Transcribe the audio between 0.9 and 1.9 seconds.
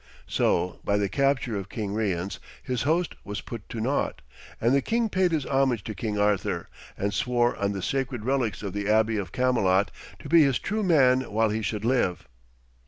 the capture of